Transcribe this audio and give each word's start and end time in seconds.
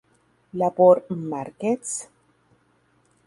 Labor 0.57 1.05
Markets?? 1.13 2.09